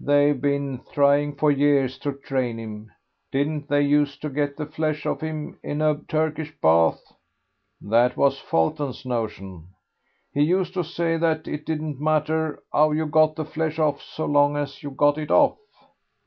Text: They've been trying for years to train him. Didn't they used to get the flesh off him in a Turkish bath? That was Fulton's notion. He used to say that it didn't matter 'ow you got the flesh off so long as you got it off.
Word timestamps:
They've 0.00 0.40
been 0.40 0.80
trying 0.94 1.34
for 1.34 1.50
years 1.50 1.98
to 1.98 2.14
train 2.14 2.56
him. 2.58 2.90
Didn't 3.30 3.68
they 3.68 3.82
used 3.82 4.22
to 4.22 4.30
get 4.30 4.56
the 4.56 4.64
flesh 4.64 5.04
off 5.04 5.20
him 5.20 5.58
in 5.62 5.82
a 5.82 5.98
Turkish 6.08 6.58
bath? 6.62 7.02
That 7.82 8.16
was 8.16 8.38
Fulton's 8.38 9.04
notion. 9.04 9.66
He 10.32 10.40
used 10.40 10.72
to 10.72 10.84
say 10.84 11.18
that 11.18 11.46
it 11.46 11.66
didn't 11.66 12.00
matter 12.00 12.62
'ow 12.72 12.92
you 12.92 13.04
got 13.04 13.36
the 13.36 13.44
flesh 13.44 13.78
off 13.78 14.00
so 14.00 14.24
long 14.24 14.56
as 14.56 14.82
you 14.82 14.90
got 14.90 15.18
it 15.18 15.30
off. 15.30 15.58